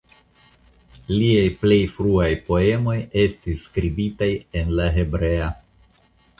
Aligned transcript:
Liaj 1.15 1.43
plej 1.65 1.77
fruaj 1.97 2.31
poemoj 2.49 2.97
estis 3.27 3.69
skribita 3.69 4.33
en 4.63 4.77
la 4.81 4.91
hebrea. 4.99 5.55